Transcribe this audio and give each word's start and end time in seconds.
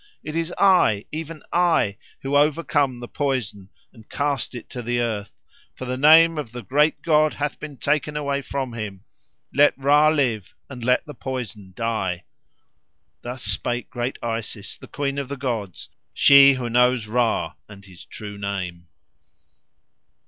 It 0.23 0.35
is 0.35 0.51
I, 0.57 1.05
even 1.11 1.43
I, 1.53 1.97
who 2.23 2.35
overcome 2.35 2.99
the 2.99 3.07
poison 3.07 3.69
and 3.93 4.09
cast 4.09 4.55
it 4.55 4.67
to 4.71 4.81
the 4.81 4.99
earth; 4.99 5.31
for 5.75 5.85
the 5.85 5.95
name 5.95 6.39
of 6.39 6.51
the 6.53 6.63
great 6.63 7.03
god 7.03 7.35
hath 7.35 7.59
been 7.59 7.77
taken 7.77 8.17
away 8.17 8.41
from 8.41 8.73
him. 8.73 9.03
Let 9.53 9.77
Ra 9.77 10.07
live 10.09 10.55
and 10.67 10.83
let 10.83 11.05
the 11.05 11.13
poison 11.13 11.73
die." 11.75 12.23
Thus 13.21 13.43
spake 13.43 13.91
great 13.91 14.17
Isis, 14.23 14.75
the 14.75 14.87
queen 14.87 15.19
of 15.19 15.27
the 15.29 15.37
gods, 15.37 15.89
she 16.15 16.53
who 16.53 16.67
knows 16.67 17.05
Ra 17.05 17.53
and 17.69 17.85
his 17.85 18.03
true 18.03 18.39
name. 18.39 18.87